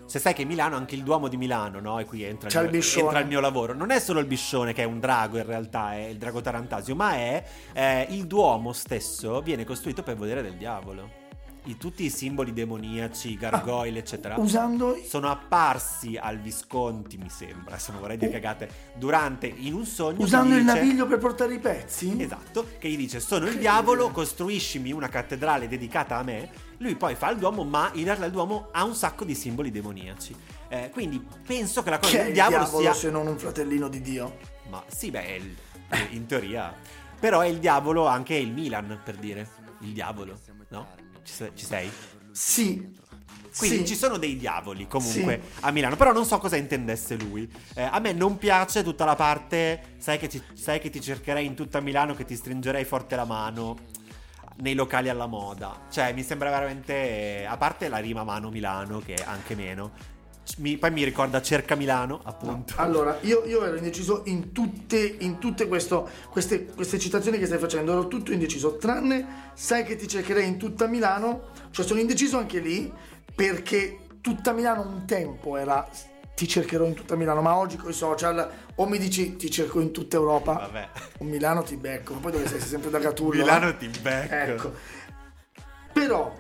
[0.07, 1.99] Se sai che Milano, anche il Duomo di Milano, no?
[1.99, 3.05] E qui entra, il il mio, biscione.
[3.05, 3.73] entra il mio lavoro.
[3.73, 6.95] Non è solo il biscione che è un drago in realtà, è il drago Tarantasio,
[6.95, 11.23] ma è eh, il Duomo stesso viene costruito per volere del diavolo.
[11.67, 17.93] I- tutti i simboli demoniaci, gargoyle, eccetera, Usando sono apparsi al Visconti, mi sembra, se
[17.93, 20.23] non vorrei dire cagate, durante, in un sogno.
[20.23, 22.15] usando gli il dice- naviglio per portare i pezzi?
[22.21, 26.51] Esatto, che gli dice sono il diavolo, costruisciscimi una cattedrale dedicata a me.
[26.79, 29.71] Lui poi fa il Duomo, ma in realtà il Duomo ha un sacco di simboli
[29.71, 30.37] demoniaci.
[30.69, 32.93] Eh, quindi penso che la cosa Che del diavolo, diavolo sia...
[32.95, 34.37] se non un fratellino di Dio?
[34.69, 35.57] Ma sì, beh, il-
[36.11, 36.75] in teoria...
[37.19, 39.49] Però è il diavolo anche il Milan, per dire.
[39.79, 40.87] Il diavolo, no?
[41.25, 41.91] Ci, se- ci sei?
[42.33, 43.03] Sì.
[43.57, 43.87] Quindi sì.
[43.87, 47.49] ci sono dei diavoli comunque a Milano, però non so cosa intendesse lui.
[47.75, 51.47] Eh, a me non piace tutta la parte, sai che, ti, sai che ti cercherei
[51.47, 53.77] in tutta Milano, che ti stringerei forte la mano
[54.57, 55.87] nei locali alla moda.
[55.89, 59.93] Cioè, mi sembra veramente, a parte la rima mano Milano, che è anche meno,
[60.59, 62.75] mi- poi mi ricorda cerca Milano, appunto.
[62.77, 67.59] Allora, io, io ero indeciso in tutte, in tutte questo- queste, queste citazioni che stai
[67.59, 72.39] facendo, ero tutto indeciso, tranne sai che ti cercherei in tutta Milano, cioè sono indeciso
[72.39, 72.93] anche lì
[73.35, 75.89] perché tutta Milano un tempo era
[76.35, 79.79] ti cercherò in tutta Milano, ma oggi con i social o mi dici ti cerco
[79.81, 80.89] in tutta Europa Vabbè.
[81.19, 82.59] o Milano ti becco, ma poi dove sei?
[82.59, 83.39] Sei sempre da Catullo.
[83.41, 83.77] Milano eh?
[83.77, 84.35] ti becco.
[84.35, 84.73] Ecco.
[85.93, 86.35] Però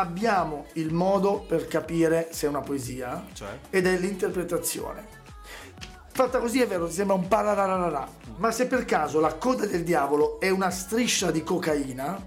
[0.00, 3.58] abbiamo il modo per capire se è una poesia Cioè?
[3.70, 5.14] ed è l'interpretazione.
[6.12, 9.84] Fatta così è vero, ti sembra un parararara, ma se per caso la coda del
[9.84, 12.18] diavolo è una striscia di cocaina,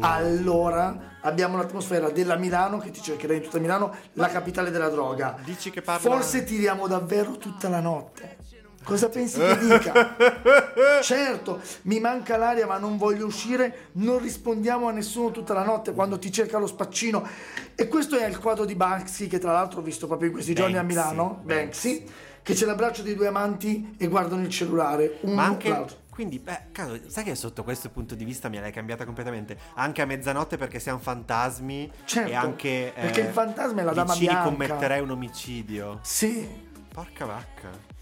[0.00, 5.36] allora abbiamo l'atmosfera della Milano che ti cercherei in tutta Milano, la capitale della droga.
[5.44, 8.33] Dici che parla- Forse tiriamo davvero tutta la notte.
[8.84, 10.16] Cosa pensi che dica?
[11.02, 15.92] certo, mi manca l'aria ma non voglio uscire, non rispondiamo a nessuno tutta la notte
[15.92, 17.26] quando ti cerca lo spaccino.
[17.74, 20.54] E questo è il quadro di Banksy che tra l'altro ho visto proprio in questi
[20.54, 22.04] giorni a Banksy, Milano, Banksy,
[22.42, 25.18] che c'è l'abbraccio dei due amanti e guardano il cellulare.
[25.22, 25.68] Un Ma anche.
[25.68, 26.02] l'altro.
[26.10, 29.58] Quindi, beh, cavolo, sai che sotto questo punto di vista mi l'hai cambiata completamente?
[29.74, 31.90] Anche a mezzanotte perché siamo fantasmi.
[32.04, 32.92] Certo, e anche.
[32.94, 34.42] perché il fantasma è la dama bianca.
[34.42, 35.98] commetterei un omicidio.
[36.02, 36.48] Sì,
[36.94, 37.93] Porca vacca.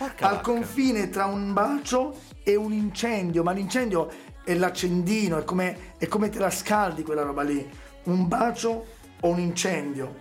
[0.00, 0.50] Porca al vacca.
[0.50, 4.10] confine tra un bacio e un incendio, ma l'incendio
[4.42, 7.68] è l'accendino, è come, è come te la scaldi quella roba lì.
[8.04, 8.86] Un bacio
[9.20, 10.14] o un incendio.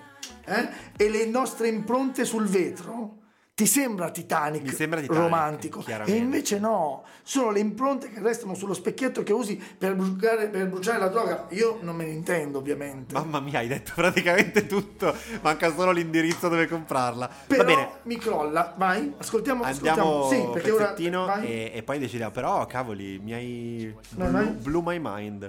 [0.44, 0.70] eh?
[0.98, 3.19] E le nostre impronte sul vetro.
[3.60, 8.54] Ti sembra Titanic, Mi sembra Titanic, romantico e invece no, sono le impronte che restano
[8.54, 11.48] sullo specchietto che usi per bruciare, per bruciare la droga.
[11.50, 13.14] Io non me ne intendo ovviamente.
[13.16, 15.14] Mamma mia, hai detto praticamente tutto.
[15.42, 17.30] Manca solo l'indirizzo dove comprarla.
[17.48, 17.90] Però Va bene.
[18.04, 20.46] mi crolla, vai, ascoltiamo, Andiamo ascoltiamo.
[20.46, 21.46] Sì, perché ora pezzettino vai.
[21.46, 22.32] e, e poi decidiamo.
[22.32, 23.94] Però, cavoli, mi hai.
[24.12, 25.48] Vai, Blew, my mind.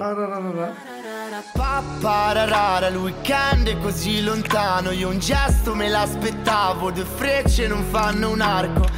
[1.53, 8.31] Pappararara, il weekend è così lontano Io un gesto me l'aspettavo Due frecce non fanno
[8.31, 8.89] un arco.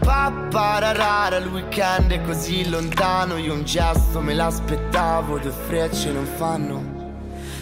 [0.00, 3.38] Pappararara, il weekend è così lontano.
[3.38, 6.98] Io un gesto me l'aspettavo Due frecce non fanno.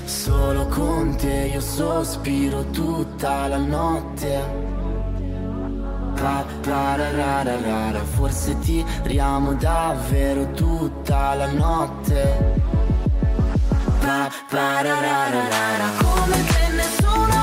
[0.04, 4.66] Solo con te io sospiro tutta la notte.
[6.16, 12.56] Pappararara, forse tiriamo davvero tutta la notte.
[14.00, 17.37] Pappararara, Come che nessuno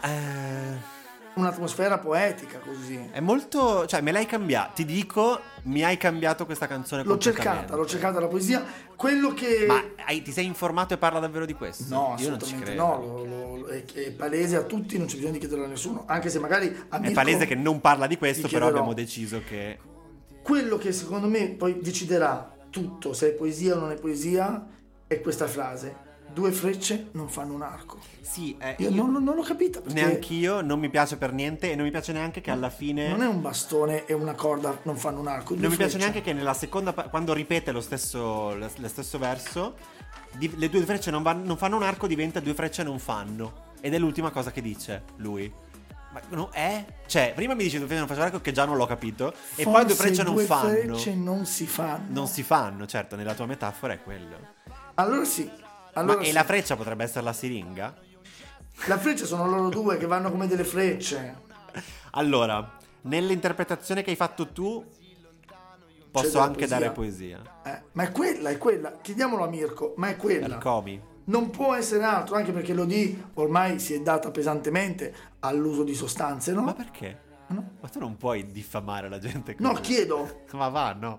[0.00, 0.98] Ma eh,
[1.32, 3.08] Un'atmosfera poetica così.
[3.12, 3.86] è molto.
[3.86, 4.72] Cioè, me l'hai cambiato.
[4.74, 8.64] Ti dico, mi hai cambiato questa canzone L'ho cercata, l'ho cercata la poesia.
[8.96, 9.64] Quello che...
[9.66, 11.84] Ma hai- ti sei informato e parla davvero di questo?
[11.94, 12.82] No, Io non ci assolutamente credo.
[12.82, 16.02] no, lo- lo- è, è palese a tutti, non c'è bisogno di chiederlo a nessuno,
[16.06, 19.40] anche se magari a È Mirko palese che non parla di questo, però abbiamo deciso
[19.46, 19.78] che.
[20.42, 24.66] Quello che secondo me poi deciderà tutto, se è poesia o non è poesia,
[25.06, 26.08] è questa frase.
[26.32, 27.98] Due frecce non fanno un arco.
[28.20, 31.74] Sì, eh, Io io- non, non l'ho capita neanch'io, non mi piace per niente e
[31.74, 33.08] non mi piace neanche che alla fine...
[33.08, 35.54] non è un bastone e una corda non fanno un arco.
[35.54, 36.06] due Non mi piace frecce.
[36.10, 39.74] neanche che nella seconda quando ripete lo stesso, lo stesso verso,
[40.36, 43.68] di- le due frecce non, van- non fanno un arco, diventa due frecce non fanno.
[43.80, 45.52] Ed è l'ultima cosa che dice lui.
[46.12, 46.84] Ma no, è?
[47.06, 49.32] Cioè, prima mi dice due frecce non un arco che già non l'ho capito.
[49.56, 50.68] E poi due Forse frecce non due fanno.
[50.68, 52.04] frecce non si fanno.
[52.08, 54.36] Non si fanno, certo, nella tua metafora è quello.
[54.94, 55.50] Allora sì.
[55.94, 56.32] Allora Ma, e sì.
[56.32, 57.94] la freccia potrebbe essere la siringa?
[58.86, 61.48] La freccia sono loro due che vanno come delle frecce.
[62.12, 64.84] Allora, nell'interpretazione che hai fatto tu,
[66.10, 66.78] posso anche poesia.
[66.78, 67.40] dare poesia.
[67.64, 68.98] Eh, ma è quella, è quella.
[69.00, 70.58] Chiediamolo a Mirko, ma è quella.
[70.58, 71.00] Comi.
[71.24, 76.52] non può essere altro, anche perché l'OD ormai si è data pesantemente all'uso di sostanze,
[76.52, 76.62] no?
[76.62, 77.28] Ma perché?
[77.80, 79.68] Ma tu non puoi diffamare la gente così.
[79.68, 80.44] No, chiedo.
[80.54, 81.18] Ma va, no.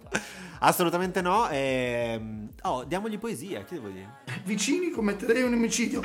[0.59, 1.49] Assolutamente no.
[1.49, 4.19] ehm, Oh, diamogli poesia, che devo dire?
[4.43, 6.01] Vicini commetterei un omicidio.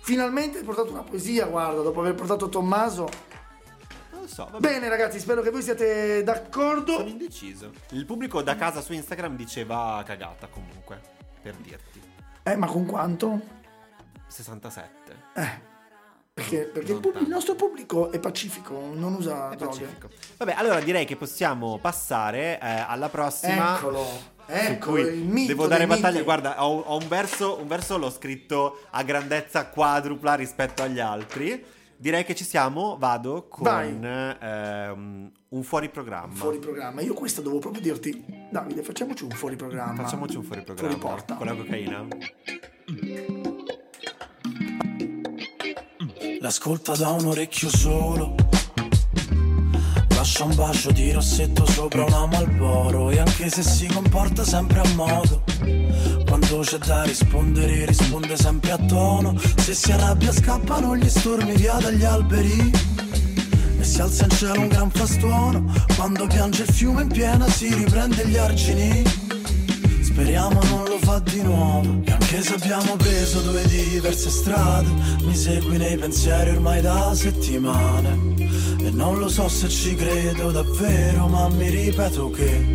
[0.00, 3.08] Finalmente hai portato una poesia, guarda, dopo aver portato Tommaso.
[4.12, 4.60] Non lo so, vabbè.
[4.60, 6.92] Bene ragazzi, spero che voi siate d'accordo.
[6.96, 7.72] Sono indeciso.
[7.90, 11.00] Il pubblico da casa su Instagram diceva cagata comunque,
[11.42, 12.00] per dirti.
[12.42, 13.40] Eh, ma con quanto?
[14.28, 15.16] 67.
[16.32, 19.80] Perché, perché il, pub- il nostro pubblico è pacifico, non usa È droghe.
[19.80, 20.08] pacifico.
[20.36, 23.76] Vabbè, allora direi che possiamo passare eh, alla prossima.
[23.76, 24.06] Eccolo,
[24.78, 26.12] cui il mito devo dare battaglia.
[26.12, 26.24] miti.
[26.24, 31.62] Guarda, ho, ho un, verso, un verso l'ho scritto a grandezza quadrupla rispetto agli altri.
[31.96, 32.96] Direi che ci siamo.
[32.98, 33.66] Vado con
[34.40, 36.32] ehm, un fuori programma.
[36.32, 37.00] Fuori programma.
[37.02, 40.02] Io questo devo proprio dirti, Davide, facciamoci un fuori programma.
[40.02, 41.34] Facciamoci un fuori programma Fuori porta.
[41.34, 42.06] con la cocaina.
[46.40, 48.34] L'ascolta da un orecchio solo
[50.28, 53.08] Lascia un bacio di rossetto sopra una Malboro.
[53.08, 55.42] E anche se si comporta sempre a modo
[56.26, 59.34] Quando c'è da rispondere risponde sempre a tono.
[59.56, 62.70] Se si arrabbia scappano gli stormi via dagli alberi.
[63.80, 67.72] E si alza in cielo un gran frastuono Quando piange il fiume in piena si
[67.72, 69.02] riprende gli argini.
[70.02, 72.02] Speriamo non lo fa di nuovo.
[72.04, 74.90] E anche se abbiamo preso due diverse strade
[75.22, 78.47] Mi segui nei pensieri ormai da settimane
[78.80, 82.66] E non lo so se ci credo davvero Ma mi ripeto che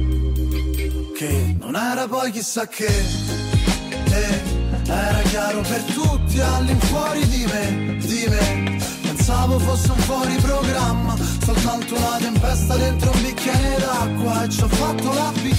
[1.18, 2.88] Che non era poi chissà che.
[2.88, 4.42] Eh,
[4.86, 8.78] Era chiaro per tutti all'infuori di me Di me.
[9.02, 14.44] Pensavo fosse un fuori programma Soltanto una tempesta dentro un bicchiere d'acqua.
[14.44, 15.52] E ci ho fatto l'abitudine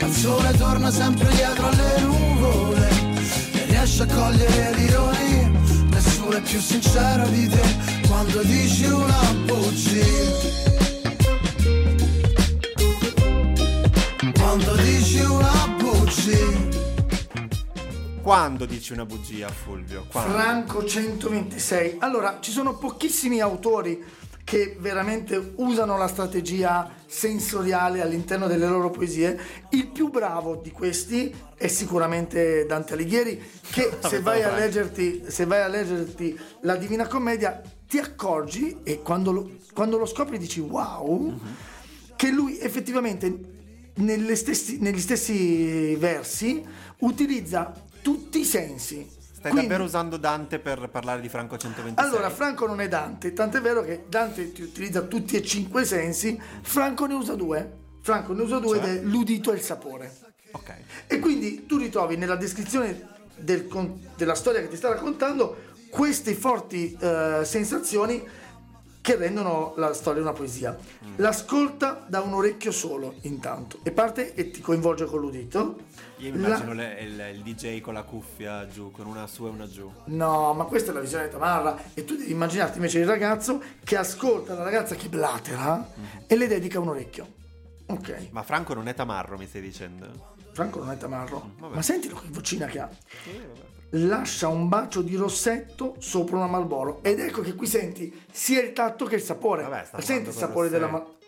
[0.00, 2.88] Ma il sole torna sempre dietro alle nuvole.
[3.52, 5.59] E riesce a cogliere l'ironia
[6.40, 10.04] è più sincero di te Quando dici una bugia
[14.32, 16.78] Quando dici una bugia
[18.22, 20.06] Quando dici una bugia, Fulvio?
[20.08, 20.34] Quando?
[20.34, 21.96] Franco 126.
[21.98, 24.00] Allora, ci sono pochissimi autori
[24.50, 29.38] che veramente usano la strategia sensoriale all'interno delle loro poesie.
[29.68, 35.44] Il più bravo di questi è sicuramente Dante Alighieri, che se vai, a leggerti, se
[35.44, 40.58] vai a leggerti la Divina Commedia ti accorgi e quando lo, quando lo scopri dici
[40.58, 41.38] wow,
[42.16, 46.60] che lui effettivamente nelle stessi- negli stessi versi
[46.98, 49.18] utilizza tutti i sensi.
[49.40, 52.06] Stai Quindi- davvero usando Dante per parlare di Franco 126?
[52.06, 55.86] allora, Franco non è Dante, tant'è vero che Dante ti utilizza tutti e cinque i
[55.86, 57.78] sensi, Franco ne usa due.
[58.02, 58.86] Franco ne usa due Cioè?
[58.90, 60.14] ed è l'udito e il sapore.
[60.50, 60.74] Ok.
[61.06, 63.66] E quindi tu ritrovi nella descrizione del
[64.14, 65.56] della storia che ti sta raccontando
[65.88, 68.22] queste forti eh, sensazioni
[69.10, 70.76] che rendono la storia una poesia.
[71.16, 75.78] L'ascolta da un orecchio solo, intanto, e parte e ti coinvolge con l'udito.
[76.18, 79.46] Io mi La- immagino le- il, il DJ con la cuffia giù, con una su
[79.46, 79.90] e una giù.
[80.06, 81.76] No, ma questa è la visione di Tamarra.
[81.94, 85.88] E tu devi immaginarti invece il ragazzo che ascolta la ragazza che blatera
[86.26, 87.38] e le dedica un orecchio.
[87.86, 90.28] Ok, Ma Franco non è tamarro, mi stai dicendo?
[90.52, 91.52] Franco non è Tamarro.
[91.58, 91.74] vabbè.
[91.76, 92.88] ma sentilo che vocina che ha.
[93.90, 97.00] Lascia un bacio di rossetto sopra una Malboro.
[97.02, 99.62] Ed ecco che qui senti sia il tatto che il sapore.
[99.62, 101.18] Vabbè, senti il sapore della Malboro.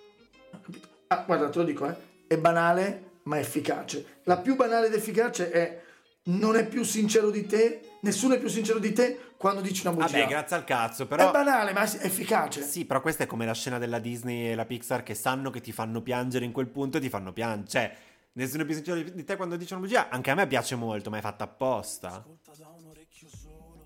[1.08, 1.94] Ah, guarda, te lo dico, eh.
[2.26, 4.20] È banale, ma efficace.
[4.24, 5.80] La più banale ed efficace è
[6.24, 9.96] non è più sincero di te, nessuno è più sincero di te quando dici una
[9.96, 10.18] bugia.
[10.18, 11.32] Vabbè, grazie al cazzo, È però...
[11.32, 12.62] banale, ma è efficace.
[12.62, 15.60] Sì, però questa è come la scena della Disney e la Pixar che sanno che
[15.60, 17.68] ti fanno piangere in quel punto e ti fanno piangere.
[17.68, 17.96] Cioè,
[18.34, 20.08] nessuno è più sincero di- te quando dice una bugia.
[20.08, 22.24] Anche a me piace molto, ma è fatta apposta.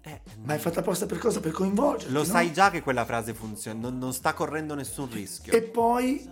[0.03, 1.41] Eh, Ma è fatta apposta per cosa?
[1.41, 2.13] Per coinvolgerti.
[2.13, 2.25] lo no?
[2.25, 5.53] sai già che quella frase funziona, non, non sta correndo nessun rischio.
[5.53, 6.29] E poi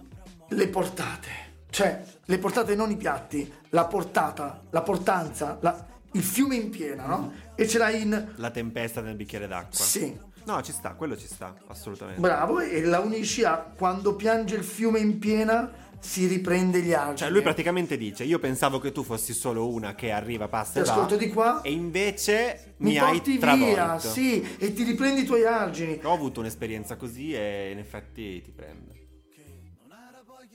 [0.49, 1.29] le portate.
[1.71, 7.07] Cioè, le portate non i piatti, la portata, la portanza, la- il fiume in piena,
[7.07, 7.33] no?
[7.57, 8.35] E ce l'hai in...
[8.37, 9.85] La tempesta nel bicchiere d'acqua.
[9.85, 12.21] Sì, No, ci sta, quello ci sta, assolutamente.
[12.21, 15.69] bravo, e la unisci a quando piange il fiume in piena
[16.01, 17.17] si riprende gli argini.
[17.19, 20.79] Cioè, lui praticamente dice: Io pensavo che tu fossi solo una che arriva, passa Ti
[20.81, 20.93] e va.
[20.93, 23.67] ascolto di qua, E invece mi, mi, hai travolto.
[23.75, 26.01] via, sì, e ti riprendi i tuoi argini.
[26.03, 28.93] Ho avuto un'esperienza così e in effetti ti prende.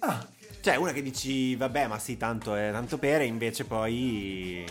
[0.02, 0.26] Ah,
[0.62, 4.64] Cioè, una che dici, vabbè, ma sì, tanto è tanto per, e invece poi.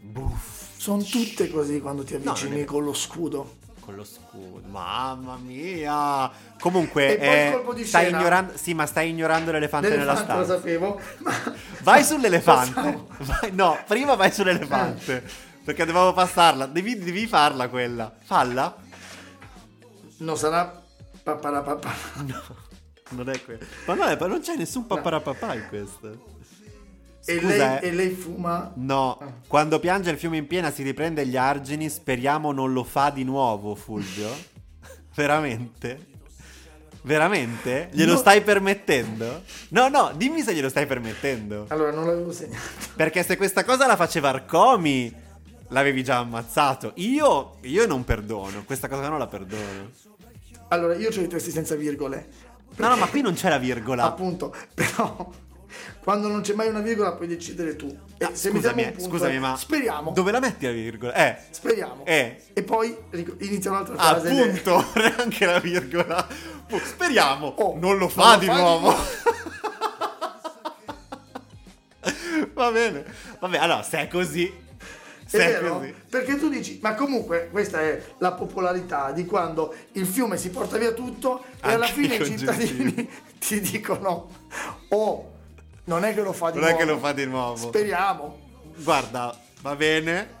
[0.00, 0.78] Buff.
[0.78, 3.57] sono tutte così quando ti avvicini non è- con lo scudo.
[3.88, 4.68] Con lo scudo.
[4.68, 6.30] Mamma mia.
[6.60, 8.52] Comunque, eh, stai ignorando.
[8.54, 10.56] Sì, ma stai ignorando l'elefante nella L'elefante lo stanza.
[10.58, 11.00] sapevo.
[11.18, 11.32] Ma...
[11.80, 13.04] Vai sull'elefante.
[13.24, 15.24] Vai- no, prima vai sull'elefante.
[15.64, 16.66] Perché dovevo passarla.
[16.66, 18.14] Devi, devi farla quella.
[18.24, 18.76] Falla?
[20.18, 20.82] Non sarà
[21.22, 21.90] paparapapà.
[23.10, 23.64] Non è quello.
[23.86, 26.36] Ma no, è- non c'è nessun paparapapà in questo.
[27.30, 27.78] E lei, eh.
[27.82, 28.72] e lei fuma.
[28.76, 33.10] No, quando piange il fiume in piena si riprende gli argini, speriamo non lo fa
[33.10, 34.30] di nuovo, Fulvio.
[35.14, 36.06] Veramente?
[37.02, 37.88] Veramente?
[37.92, 38.18] Glielo No.
[38.18, 39.42] stai permettendo?
[39.68, 41.66] No, no, dimmi se glielo stai permettendo.
[41.68, 42.62] Allora, non l'avevo segnato.
[42.96, 45.14] Perché se questa cosa la faceva Arcomi,
[45.68, 46.92] l'avevi già ammazzato.
[46.96, 49.90] Io, io non perdono, questa cosa non la perdono.
[50.68, 52.26] Allora, io ho i testi senza virgole.
[52.76, 54.04] No, no, ma qui non c'è la virgola.
[54.04, 55.30] Appunto, però
[56.02, 57.86] quando non c'è mai una virgola puoi decidere tu.
[58.18, 60.10] E Ah, se scusami, punto, scusami, ma speriamo.
[60.12, 61.14] dove la metti la virgola?
[61.14, 62.04] Eh, Speriamo.
[62.04, 62.42] Eh.
[62.52, 62.96] E poi
[63.38, 64.30] inizia un'altra Ah, frase.
[64.30, 64.84] appunto,
[65.18, 66.26] anche la virgola.
[66.84, 68.80] Speriamo, Oh, non lo fa non lo di fa di nuovo.
[68.90, 69.02] nuovo.
[72.54, 73.04] Va bene.
[73.38, 74.66] Vabbè, allora, se è così.
[75.30, 75.78] È vero?
[75.78, 75.94] così.
[76.08, 80.78] Perché tu dici, ma comunque questa è la popolarità di quando il fiume si porta
[80.78, 84.30] via tutto e Anche alla fine i cittadini ti dicono,
[84.88, 85.32] oh,
[85.88, 86.84] non è che lo fa di Non è nuovo.
[86.84, 87.56] che lo fa di nuovo.
[87.56, 88.38] Speriamo.
[88.76, 90.36] Guarda, va bene.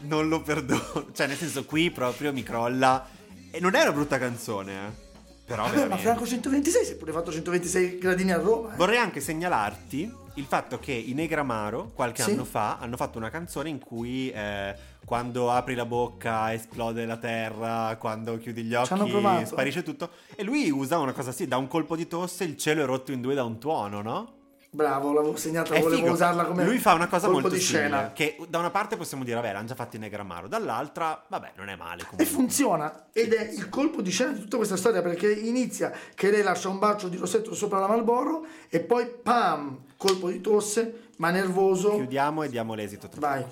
[0.00, 1.08] Non lo perdono.
[1.12, 3.06] Cioè, nel senso, qui proprio mi crolla.
[3.50, 5.10] E non è una brutta canzone, eh.
[5.44, 6.02] Però Vabbè, ma veramente.
[6.04, 8.72] Franco 126 si è pure fatto 126 gradini a Roma.
[8.72, 8.76] eh.
[8.76, 12.30] Vorrei anche segnalarti il fatto che i Negramaro qualche Sì.
[12.30, 17.18] anno fa hanno fatto una canzone in cui eh, quando apri la bocca esplode la
[17.18, 20.10] terra, quando chiudi gli occhi sparisce tutto.
[20.34, 23.12] E lui usa una cosa sì, da un colpo di tosse il cielo è rotto
[23.12, 24.32] in due da un tuono, no?
[24.74, 26.12] Bravo, l'avevo segnata, È volevo figo.
[26.14, 28.12] usarla come Lui fa una cosa colpo molto di simile, scena.
[28.14, 31.68] che da una parte possiamo dire vabbè l'hanno già fatto i Negramaro, dall'altra vabbè non
[31.68, 32.24] è male E comunque.
[32.24, 36.42] funziona ed è il colpo di scena di tutta questa storia perché inizia che lei
[36.42, 41.28] lascia un bacio di rossetto sopra la Malboro e poi pam, colpo di tosse, ma
[41.28, 41.90] nervoso.
[41.96, 43.08] Chiudiamo e diamo l'esito.
[43.08, 43.44] tra- Vai.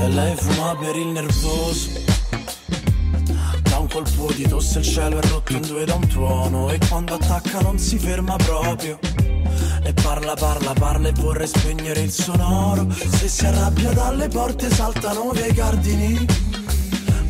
[0.00, 2.17] E lei fuma per il nervoso
[4.02, 7.60] colpo di tosse il cielo è rotto in due da un tuono E quando attacca
[7.60, 8.98] non si ferma proprio.
[9.82, 12.86] E parla, parla, parla e vorrei spegnere il sonoro.
[12.92, 16.26] Se si arrabbia dalle porte saltano via i cardini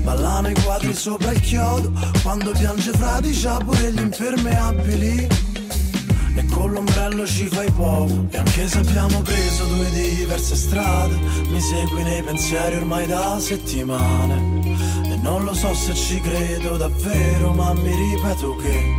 [0.03, 1.93] Ballano i quadri sopra il chiodo
[2.23, 5.27] Quando piange fradicia pure gli impermeabili.
[6.35, 11.17] E con l'ombrello ci fai poco E anche se abbiamo preso due diverse strade
[11.49, 14.58] Mi segui nei pensieri ormai da settimane
[15.23, 18.95] non lo so se ci credo davvero Ma mi ripeto che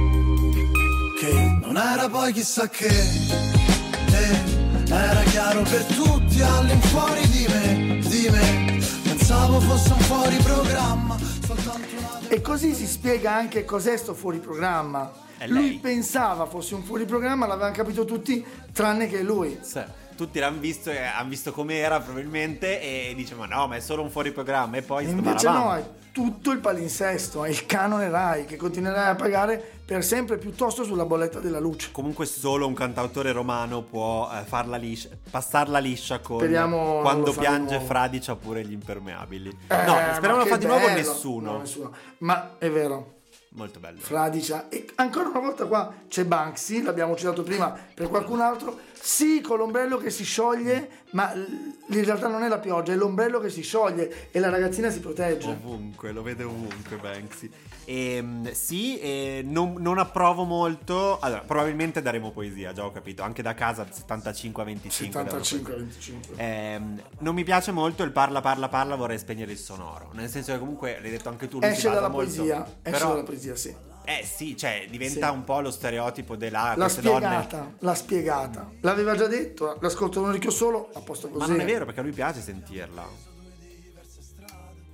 [1.20, 4.42] Che non era poi chissà che eh,
[4.90, 11.18] Era chiaro per tutti all'infuori di me Di me Pensavo fosse un fuori programma
[11.50, 11.80] una
[12.28, 15.12] E così si spiega anche cos'è sto fuori programma.
[15.48, 19.58] Lui pensava fosse un fuori programma, l'avevano capito tutti, tranne che lui.
[19.62, 19.82] Sì.
[20.16, 24.02] Tutti l'hanno visto, e hanno visto com'era probabilmente e dice ma no ma è solo
[24.02, 28.44] un fuori programma e poi E invece no, tutto il palinsesto, è il canone Rai
[28.44, 31.92] che continuerai a pagare per sempre piuttosto sulla bolletta della luce.
[31.94, 37.34] Comunque solo un cantautore romano può eh, farla liscia, passarla liscia con Speriamo quando lo
[37.34, 39.50] piange fradicia pure gli impermeabili.
[39.68, 40.98] Eh, no, speriamo non che fa di nuovo bello.
[40.98, 41.52] nessuno.
[41.54, 41.92] No, nessuno.
[42.18, 43.19] Ma è vero,
[43.52, 44.00] Molto bello.
[44.00, 44.70] Fradicia.
[44.70, 48.80] E ancora una volta qua c'è Banksy, l'abbiamo citato prima per qualcun altro.
[48.94, 53.40] Sì, con l'ombrello che si scioglie, ma in realtà non è la pioggia, è l'ombrello
[53.40, 55.48] che si scioglie e la ragazzina si protegge.
[55.48, 57.50] Ovunque, lo vede ovunque Banksy.
[57.92, 61.18] Ehm, sì, e non, non approvo molto.
[61.20, 63.24] Allora, probabilmente daremo poesia, già ho capito.
[63.24, 65.24] Anche da casa 75 a 25.
[65.24, 66.14] darò 75 poesia.
[66.14, 66.36] 25.
[66.38, 70.12] Ehm, non mi piace molto il parla parla parla, vorrei spegnere il sonoro.
[70.14, 72.32] Nel senso che comunque, l'hai detto anche tu, Esce dalla molto.
[72.32, 73.76] poesia, esce Però, dalla poesia, sì.
[74.06, 75.34] eh sì, cioè diventa Sì.
[75.34, 77.26] un po' lo stereotipo della L'ha queste donne.
[77.26, 78.72] spiegata, l'ha spiegata.
[78.82, 81.40] L'aveva già detto, l'ascolto un orecchio solo, a posto così.
[81.40, 83.29] Ma non è vero perché a lui piace sentirla.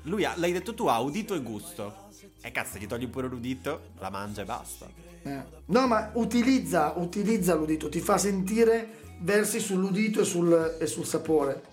[0.05, 2.03] Lui ha, l'hai detto tu, ha udito e gusto.
[2.41, 4.87] E cazzo, gli togli pure l'udito, la mangia e basta.
[5.23, 5.43] Eh.
[5.65, 11.63] No, ma utilizza, utilizza l'udito, ti fa sentire versi sull'udito e sul, e sul sapore.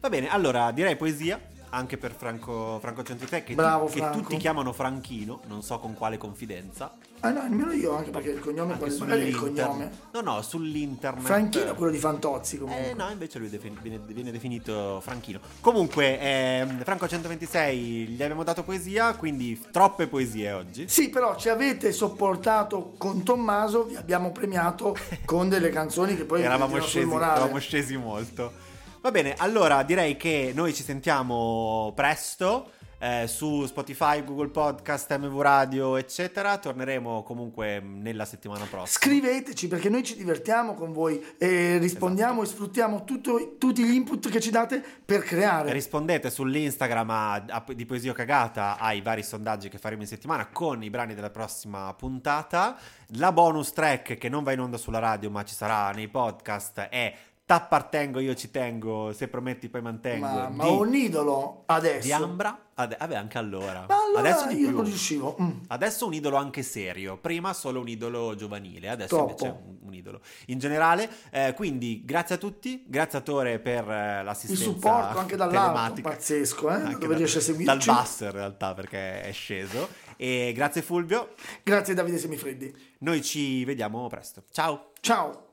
[0.00, 1.40] Va bene, allora direi poesia
[1.74, 4.18] anche per Franco, Franco 103 che, Bravo, che Franco.
[4.20, 6.92] tutti chiamano Franchino, non so con quale confidenza.
[7.20, 8.96] Ah no, nemmeno io, anche perché il cognome Anche?
[8.98, 9.90] Magari è il cognome.
[10.12, 11.24] No, no, sull'internet.
[11.24, 12.90] Franchino è quello di Fantozzi comunque.
[12.90, 15.40] Eh no, invece lui defin- viene, viene definito Franchino.
[15.60, 20.88] Comunque, ehm, Franco 126 gli abbiamo dato poesia, quindi troppe poesie oggi.
[20.88, 24.94] Sì, però ci avete sopportato con Tommaso, vi abbiamo premiato
[25.24, 28.70] con delle canzoni che poi Eravamo scesi, eravamo scesi molto.
[29.02, 32.70] Va bene, allora direi che noi ci sentiamo presto.
[33.00, 36.56] Eh, su Spotify, Google Podcast, MV Radio, eccetera.
[36.56, 38.86] Torneremo comunque nella settimana prossima.
[38.86, 42.48] Scriveteci perché noi ci divertiamo con voi e rispondiamo esatto.
[42.48, 45.72] e sfruttiamo tutto, tutti gli input che ci date per creare.
[45.72, 50.80] Rispondete sull'Instagram a, a, di Poesia Cagata ai vari sondaggi che faremo in settimana con
[50.84, 52.78] i brani della prossima puntata.
[53.16, 56.82] La bonus track che non va in onda sulla radio ma ci sarà nei podcast
[56.82, 57.12] è
[57.52, 60.24] T'appartengo, io ci tengo, se prometti poi mantengo.
[60.24, 62.06] Ma, ma un idolo adesso.
[62.06, 62.70] Di Ambra?
[62.72, 63.84] Ade- vabbè, anche allora.
[63.86, 64.76] Ma allora adesso io più.
[64.76, 65.36] non riuscivo.
[65.38, 65.50] Mm.
[65.66, 67.18] Adesso un idolo anche serio.
[67.18, 69.44] Prima solo un idolo giovanile, adesso Troppo.
[69.44, 70.22] invece un, un, idolo.
[70.46, 74.64] In generale, eh, quindi grazie a tutti, grazie a Tore per eh, l'assistenza.
[74.64, 76.80] Il supporto anche dall'alto, pazzesco, eh?
[76.92, 77.66] Dove da, riesce a seguirci.
[77.66, 79.88] Dal basso in realtà perché è sceso.
[80.16, 81.34] E grazie Fulvio.
[81.62, 82.74] Grazie Davide Semifreddi.
[83.00, 84.42] Noi ci vediamo presto.
[84.50, 84.92] Ciao.
[85.00, 85.50] Ciao.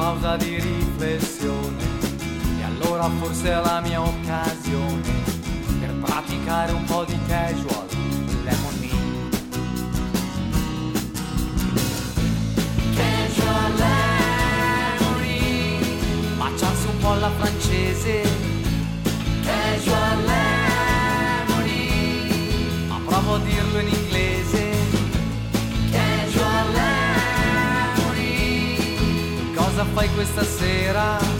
[0.00, 1.84] Pausa di riflessione
[2.58, 5.12] e allora forse è la mia occasione
[5.78, 7.86] per praticare un po' di casual
[8.42, 8.90] lemony.
[12.96, 13.74] Casual
[14.94, 15.36] lemony,
[16.38, 18.22] baciarsi un po' alla francese.
[19.42, 20.24] Casual
[21.44, 21.88] lemony,
[22.88, 24.09] ma provo a dirlo in inglese.
[29.94, 31.39] Fai questa sera?